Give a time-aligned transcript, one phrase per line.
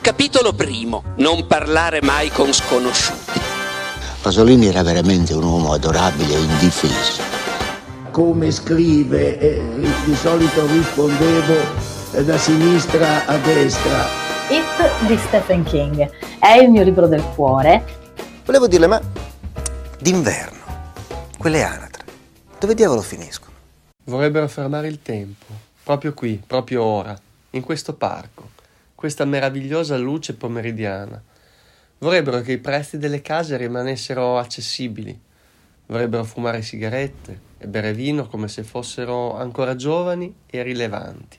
[0.00, 1.02] Capitolo primo.
[1.16, 3.40] Non parlare mai con sconosciuti.
[4.22, 7.22] Pasolini era veramente un uomo adorabile e indifeso.
[8.10, 9.60] Come scrive, eh,
[10.04, 11.54] di solito rispondevo
[12.12, 14.06] eh, da sinistra a destra.
[14.48, 17.84] It di Stephen King è il mio libro del cuore.
[18.44, 19.00] Volevo dirle, ma
[19.98, 20.58] d'inverno,
[21.36, 22.04] quelle anatre,
[22.58, 23.52] dove diavolo finiscono?
[24.04, 25.46] Vorrebbero fermare il tempo,
[25.82, 27.18] proprio qui, proprio ora,
[27.50, 28.50] in questo parco,
[28.98, 31.22] questa meravigliosa luce pomeridiana.
[31.98, 35.16] Vorrebbero che i prezzi delle case rimanessero accessibili.
[35.86, 41.38] Vorrebbero fumare sigarette e bere vino come se fossero ancora giovani e rilevanti.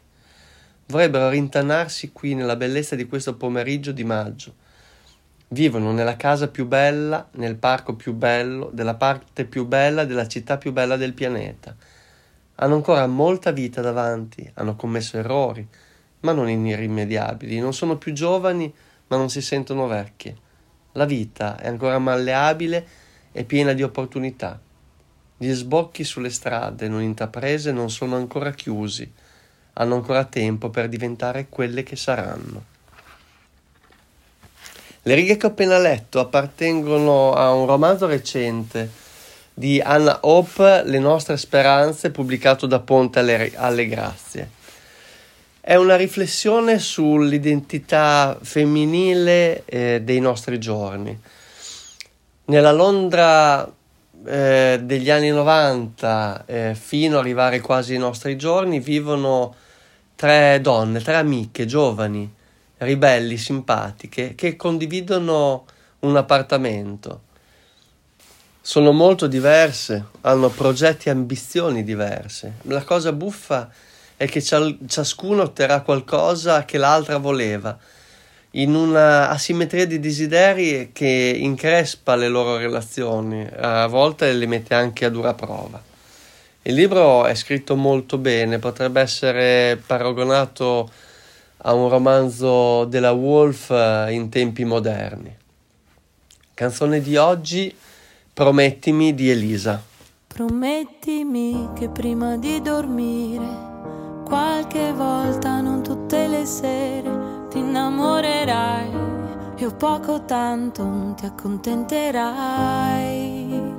[0.86, 4.54] Vorrebbero rintanarsi qui nella bellezza di questo pomeriggio di maggio.
[5.50, 10.58] Vivono nella casa più bella, nel parco più bello, della parte più bella, della città
[10.58, 11.76] più bella del pianeta.
[12.56, 15.68] Hanno ancora molta vita davanti, hanno commesso errori,
[16.22, 17.60] ma non irrimediabili.
[17.60, 18.74] Non sono più giovani,
[19.08, 20.36] ma non si sentono vecchie.
[20.94, 22.88] La vita è ancora malleabile
[23.32, 24.60] e piena di opportunità.
[25.38, 29.10] Gli sbocchi sulle strade non intraprese non sono ancora chiusi,
[29.74, 32.78] hanno ancora tempo per diventare quelle che saranno.
[35.04, 38.92] Le righe che ho appena letto appartengono a un romanzo recente
[39.54, 44.58] di Anna Hope, Le nostre speranze, pubblicato da Ponte alle, alle Grazie.
[45.70, 51.16] È una riflessione sull'identità femminile eh, dei nostri giorni.
[52.46, 53.72] Nella Londra
[54.26, 59.54] eh, degli anni 90 eh, fino ad arrivare quasi ai nostri giorni vivono
[60.16, 62.28] tre donne, tre amiche giovani,
[62.78, 65.66] ribelli, simpatiche, che condividono
[66.00, 67.22] un appartamento.
[68.60, 72.54] Sono molto diverse, hanno progetti e ambizioni diverse.
[72.64, 73.90] La cosa buffa è
[74.20, 77.78] è che ciascuno otterrà qualcosa che l'altra voleva,
[78.52, 85.06] in una asimmetria di desideri che increspa le loro relazioni, a volte le mette anche
[85.06, 85.82] a dura prova.
[86.64, 90.92] Il libro è scritto molto bene, potrebbe essere paragonato
[91.56, 95.34] a un romanzo della Wolf eh, in tempi moderni.
[96.54, 97.74] Canzone di oggi,
[98.34, 99.82] Promettimi di Elisa.
[100.28, 103.69] Promettimi che prima di dormire
[104.30, 108.92] Qualche volta, non tutte le sere, ti innamorerai
[109.56, 113.74] e o poco tanto ti accontenterai.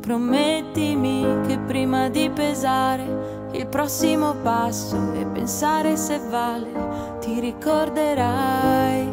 [0.00, 9.08] Promettimi che prima di pesare il prossimo passo e pensare se vale, ti ricorderai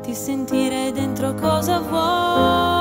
[0.00, 2.77] di sentire dentro cosa vuoi.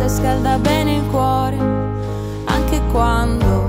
[0.00, 1.58] Ossa e scalda bene il cuore,
[2.46, 3.68] anche quando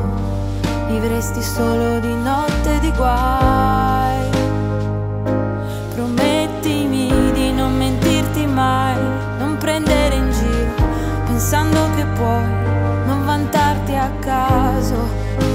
[0.87, 4.29] vivresti solo di notte di guai.
[5.93, 8.95] Promettimi di non mentirti mai,
[9.39, 10.87] non prendere in giro,
[11.25, 12.45] pensando che puoi
[13.05, 14.95] non vantarti a caso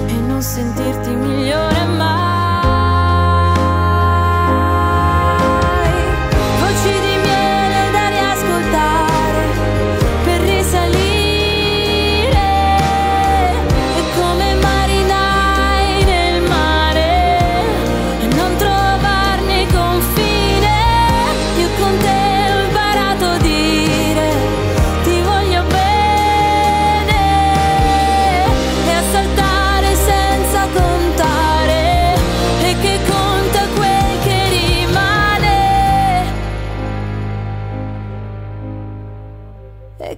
[0.06, 1.75] e non sentirti migliore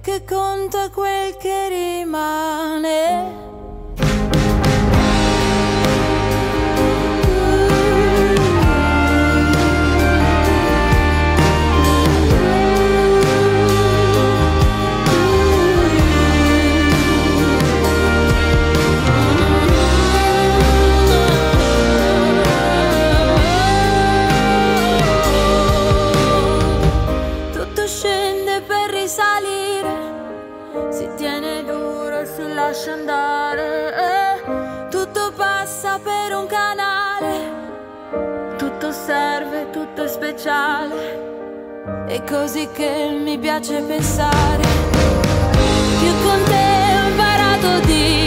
[0.01, 3.48] che conta quel che rimane.
[32.59, 33.95] lascia andare.
[33.95, 34.87] Eh.
[34.89, 37.51] Tutto passa per un canale,
[38.57, 41.27] tutto serve, tutto è speciale.
[42.07, 44.63] È così che mi piace pensare.
[45.99, 48.18] Più con te ho imparato di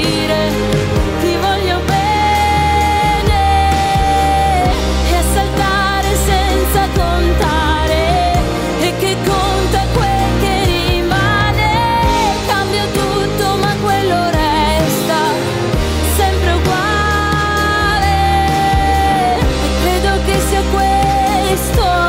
[21.52, 22.01] estoy